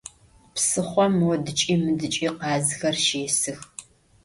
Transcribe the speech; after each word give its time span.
Psıxhom, 0.53 1.13
modıç'i 1.19 1.73
mıdıç'i, 1.83 2.27
khazxer 2.37 2.95
şêsıx. 3.05 3.61